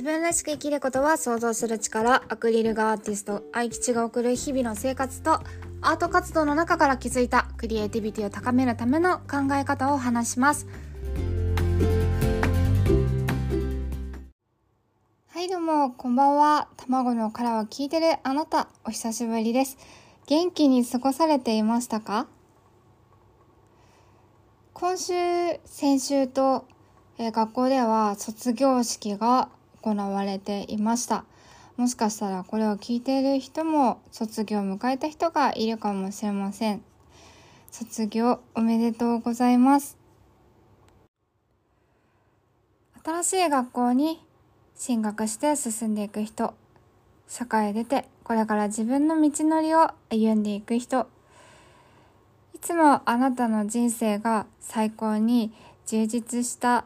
[0.00, 5.32] 自分らしく生きることは想像する力アクリル画アーティスト愛吉が送る日々の生活と
[5.82, 10.66] アート活動の中から気づいたクリエイティビティを高めるための考え方を話します。
[15.28, 16.68] はいどうもこんばんは。
[16.78, 19.76] 卵の殻を聞いてるあなたお久しぶりです。
[20.26, 22.26] 元気に過ごされていましたか？
[24.72, 25.12] 今週
[25.66, 26.64] 先週と
[27.18, 29.50] え学校では卒業式が
[29.82, 31.24] 行われていました。
[31.76, 36.82] もしかしたらこれを聞いている人も卒業を迎えた人がいるかもしれません。
[37.70, 39.96] 卒業おめでとうございます。
[43.02, 44.22] 新しい学校に
[44.76, 46.52] 進学して進んでいく人、
[47.28, 51.06] 社会へ出てこれから自分の道のりを歩んでいく人、
[52.54, 55.52] いつもあなたの人生が最高に
[55.86, 56.84] 充実した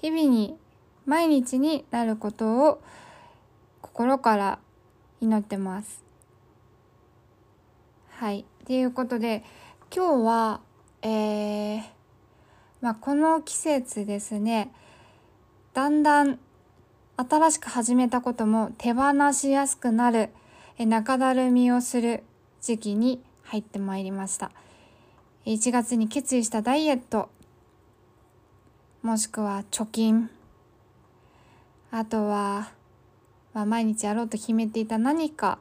[0.00, 0.56] 日々に
[1.08, 2.82] 毎日になることを
[3.80, 4.58] 心から
[5.22, 6.04] 祈ってます。
[8.10, 8.44] はい。
[8.66, 9.42] ということで
[9.90, 10.60] 今日は、
[11.00, 11.82] えー、
[12.82, 14.70] まあ、この季節ですね
[15.72, 16.38] だんだん
[17.16, 20.28] 新しく始めたことも手放しやすくなる
[20.76, 22.22] え中だるみをする
[22.60, 24.50] 時期に入ってまいりました。
[25.46, 27.30] 1月に決意したダイエット
[29.00, 30.28] もしくは貯金
[31.90, 32.70] あとは、
[33.54, 35.58] まあ、毎日やろうと決めていた何か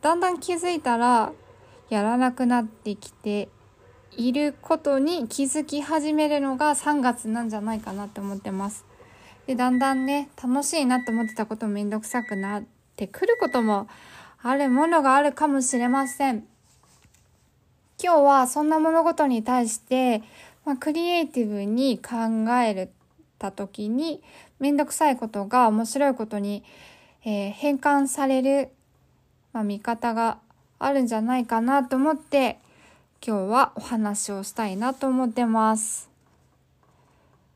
[0.00, 1.32] だんだん気づいたら
[1.90, 3.48] やらなくなってきて
[4.12, 8.84] いることに気づき始めるのが3月なんじゃないかなって思ってます。
[9.46, 12.64] でだんだんね楽しいなって思ってたこともめんどくさくなっ
[12.96, 13.88] てくることも
[14.42, 16.44] あるものがあるかもしれません。
[18.02, 20.22] 今日はそんな物事に対して
[20.68, 22.14] まあ、クリエイティブに考
[22.60, 22.90] え
[23.38, 24.22] た時に
[24.58, 26.64] めんどくさいことが面白いことに、
[27.24, 28.70] えー、変換される、
[29.52, 30.38] まあ、見方が
[30.78, 32.58] あるんじゃないかなと思って
[33.26, 36.08] 今日はお話をしたいなと思ってます。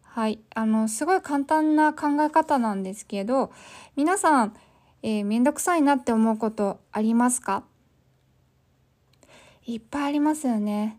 [0.05, 0.41] はい。
[0.55, 3.51] あの、すごい簡単な考え方なんですけど、
[3.97, 4.55] 皆さん、
[5.03, 7.62] えー、めんどくさいなって思うことありますか？
[9.65, 10.99] いっぱいありますよね。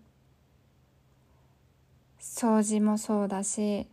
[2.19, 3.87] 掃除もそうだし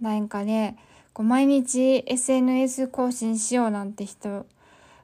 [0.00, 0.76] なんかね
[1.12, 4.46] こう毎日 SNS 更新しようなんて人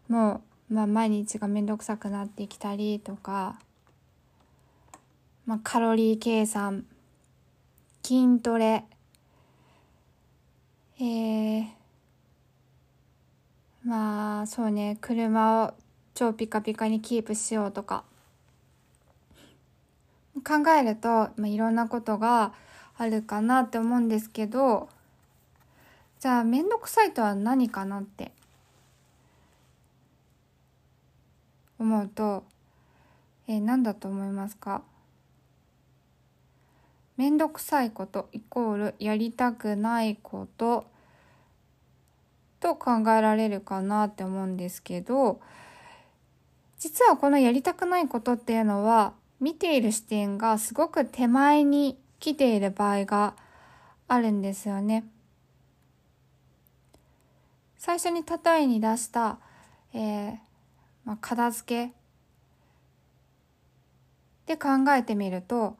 [0.09, 3.59] も、まあ、毎日がめんどくさくなってきたりとか、
[5.45, 6.87] まあ、カロリー計算
[8.03, 8.84] 筋トレ
[10.99, 11.67] えー、
[13.84, 15.75] まあそうね車を
[16.15, 18.05] 超ピカピカにキープしようとか。
[20.45, 22.53] 考えると、まあ、いろんなことが
[22.99, 24.89] あるかなって思うんですけど
[26.21, 28.33] じゃあ面倒くさいとは何かなって
[31.79, 32.45] 思うと
[33.49, 34.83] えー、何だと思いますか？
[37.17, 40.84] 面倒くさいことイコールやりたくないこと
[42.59, 45.41] と考えられるかなって思うんですけど
[46.78, 53.34] 実はこのやりたくないことっていうのは見ている視点がすごく手前に来ている場合が
[54.09, 55.04] あるんですよね。
[57.77, 59.38] 最初に例えに出した、
[59.94, 60.38] えー
[61.04, 61.93] まあ、片付け
[64.47, 65.77] で考えてみると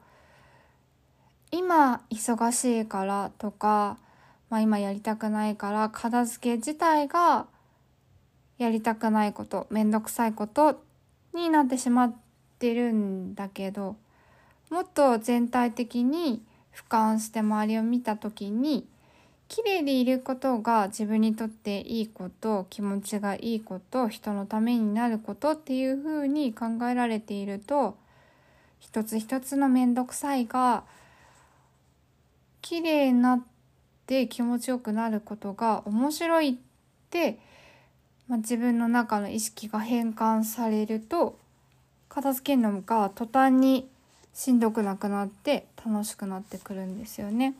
[1.51, 3.97] 今忙しいからとか、
[4.49, 7.47] まあ、今やりたくないから片付け自体が
[8.57, 10.81] やりたくないこと面倒くさいこと
[11.33, 12.15] になってしまっ
[12.57, 13.97] てるんだけど
[14.69, 16.41] もっと全体的に
[16.75, 18.87] 俯瞰して周りを見た時に
[19.47, 27.97] 綺麗でいることが自分にとっていいこと気持ちがいいこと人のためになることっていうふうに考えられていると
[28.79, 30.83] 一つ一つの面倒くさいが
[32.61, 33.41] 綺麗になっ
[34.05, 36.55] て気持ちよくなることが面白いっ
[37.09, 37.39] て、
[38.27, 41.39] まあ、自分の中の意識が変換されると
[42.09, 43.89] 片付けるのが途端に
[44.37, 47.55] しんどくなくなって楽しくなってくるんですよね。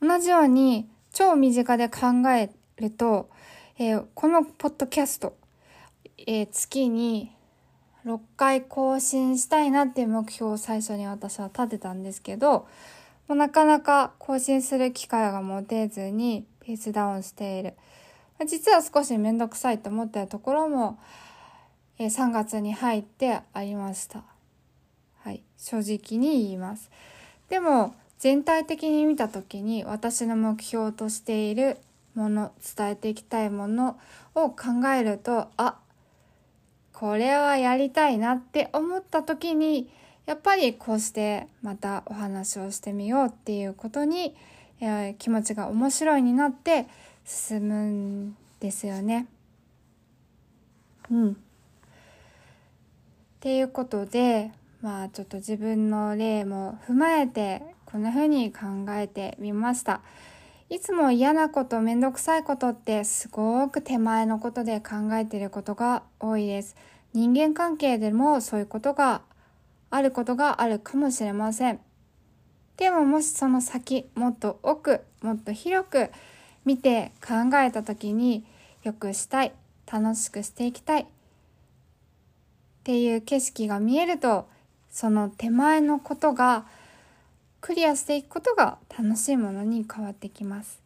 [0.00, 1.98] 同じように超身近で考
[2.36, 3.28] えると、
[3.80, 5.34] えー、このポッドキャスト、
[6.18, 7.32] えー、月に
[8.06, 12.68] 6回更新したいなっていう目標を最初に私は立てたんですけど、
[13.26, 17.74] もうなかなか更新する機会が持てずにペースダウンしている。
[18.46, 21.00] 実は少しめんどくさいと思ってるところも
[21.98, 24.33] え3月に入ってありました。
[25.24, 26.90] はい、正直に言います。
[27.48, 31.78] でも全体的に見た時に私の目標としている
[32.14, 33.98] もの伝えていきたいもの
[34.34, 35.78] を考えるとあ
[36.92, 39.90] これはやりたいなって思った時に
[40.26, 44.34] やっぱりこうしてまたお話をしてみようっていうことに、
[44.80, 46.86] えー、気持ちが面白いになって
[47.24, 49.26] 進むんですよね。
[51.10, 51.32] うん。
[51.32, 51.34] っ
[53.40, 54.52] ていうことで
[54.84, 60.02] まあちょっと自分の例も踏まえてこんな風に考えてみました。
[60.68, 66.76] いつも嫌なこと、めんどくさいことってすごく手前のことで考えてることが多いです。
[67.14, 69.22] 人間関係でもそういうことが
[69.88, 71.80] あることがあるかもしれません。
[72.76, 76.10] でももしその先、もっと奥、もっと広く
[76.66, 78.44] 見て考えた時に
[78.82, 79.54] 良くしたい、
[79.90, 81.06] 楽しくしていきたいっ
[82.84, 84.52] ていう景色が見えると、
[84.94, 86.64] その手前のことが
[87.60, 90.80] クリアしていくことが楽しいものに変わってきます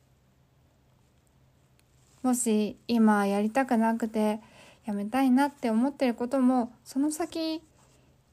[2.23, 4.41] もし今やりたくなくて
[4.87, 7.61] やめたいなって思ってることもその先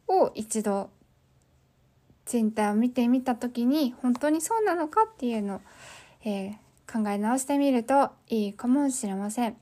[0.07, 0.89] を一度
[2.25, 5.62] 全体を見てみた時に本当にそうなのかっていうのを、
[6.24, 9.57] えー、考え直してみるといいかもしれません。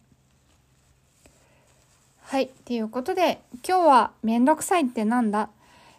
[2.21, 2.50] はい。
[2.65, 5.50] ということで、今日はめんどくさいってなんだ？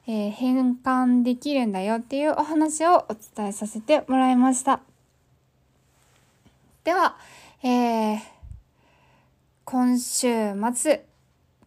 [0.06, 4.80] えー、変換できるんだよっていうお話をお伝えさせてもらいました。
[6.84, 7.16] では、
[7.62, 8.18] えー、
[9.64, 11.04] 今週末、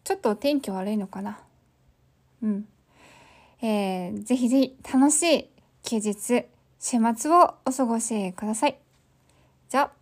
[0.04, 1.40] ちょっと天気悪いのかな？
[2.42, 2.68] うん。
[3.60, 5.50] えー、ぜひぜひ楽しい
[5.82, 6.44] 休日、
[6.78, 8.78] 週末をお過ごしください。
[9.68, 9.97] じゃあ